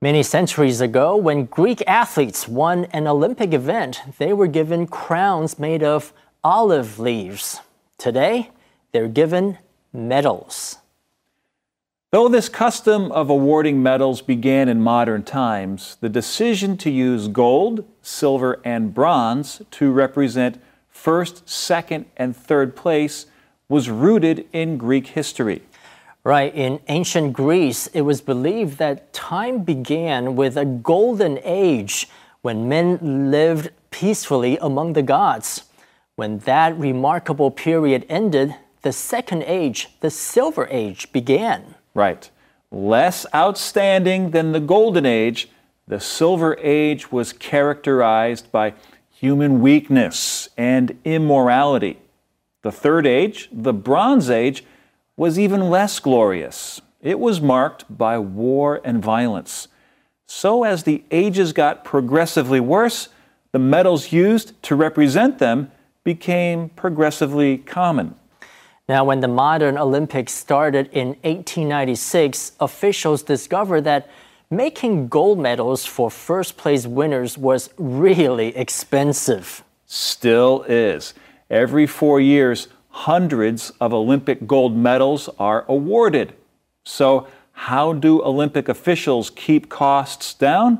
[0.00, 5.82] Many centuries ago, when Greek athletes won an Olympic event, they were given crowns made
[5.82, 6.12] of
[6.44, 7.62] olive leaves.
[7.98, 8.50] Today,
[8.92, 9.58] they're given
[9.92, 10.76] medals.
[12.12, 17.84] Though this custom of awarding medals began in modern times, the decision to use gold,
[18.00, 23.26] silver, and bronze to represent first, second, and third place
[23.68, 25.62] was rooted in Greek history.
[26.28, 32.06] Right, in ancient Greece, it was believed that time began with a golden age
[32.42, 35.62] when men lived peacefully among the gods.
[36.16, 41.76] When that remarkable period ended, the second age, the Silver Age, began.
[41.94, 42.28] Right.
[42.70, 45.48] Less outstanding than the Golden Age,
[45.86, 48.74] the Silver Age was characterized by
[49.10, 52.00] human weakness and immorality.
[52.60, 54.62] The Third Age, the Bronze Age,
[55.18, 56.80] was even less glorious.
[57.02, 59.66] It was marked by war and violence.
[60.26, 63.08] So, as the ages got progressively worse,
[63.52, 65.72] the medals used to represent them
[66.04, 68.14] became progressively common.
[68.88, 74.08] Now, when the modern Olympics started in 1896, officials discovered that
[74.50, 79.64] making gold medals for first place winners was really expensive.
[79.84, 81.12] Still is.
[81.50, 86.29] Every four years, hundreds of Olympic gold medals are awarded.
[86.85, 90.79] So, how do Olympic officials keep costs down?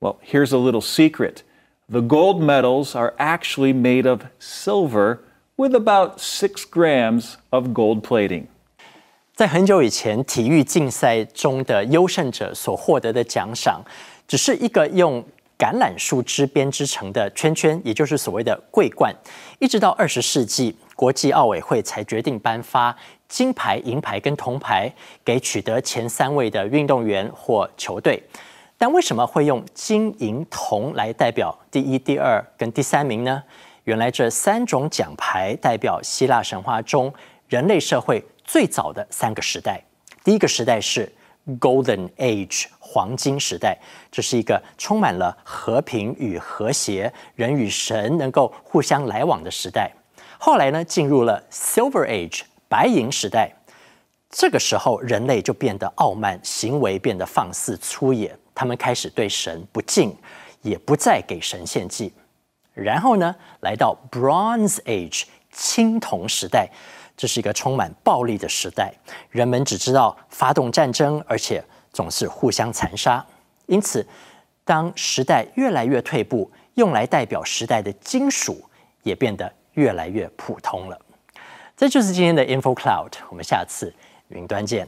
[0.00, 1.42] Well, here's a little secret
[1.88, 5.20] the gold medals are actually made of silver
[5.56, 8.46] with about six grams of gold plating.
[9.34, 13.82] 在很久以前，体育竞赛中的优胜者所获得的奖赏，
[14.26, 15.22] 只是一个用
[15.58, 19.14] 橄榄树枝编织成的圈圈，也就是所谓的桂冠。
[19.58, 22.95] 一直到二十世纪， 国际奥委会才决定颁发
[23.27, 24.93] 金牌、银牌跟铜牌
[25.25, 28.21] 给取得前三位的运动员或球队。
[28.77, 33.41] 但为什么会用金、银、铜来代表第一、第二跟第三名呢？
[33.85, 37.11] 原来这三种奖牌代表希腊神话中
[37.47, 39.83] 人类社会最早的三个时代。
[40.23, 41.11] 第一个时代是
[41.59, 43.75] Golden Age 黄金时代，
[44.11, 49.91] 这是一个充满了和平与和谐，人与神能够互相来往的时代。
[50.43, 53.53] 后来呢，进入了 Silver Age 白银时代，
[54.27, 60.17] 这个时候人类就变得傲慢，行为变得放肆粗野，他们开始对神不敬，
[60.63, 62.11] 也不再给神献祭。
[62.73, 66.67] 然后呢，来到 Bronze Age 青铜时代，
[67.15, 68.91] 这是一个充满暴力的时代，
[69.29, 71.63] 人们只知道发动战争，而且
[71.93, 73.23] 总是互相残杀。
[73.67, 74.03] 因此，
[74.65, 78.59] 当时代越来越退步，用来代表时代的金属
[79.03, 79.53] 也变得。
[79.73, 80.99] 越来越普通了。
[81.75, 83.93] 这就是今天的 Info Cloud，我们下次
[84.27, 84.87] 云端见。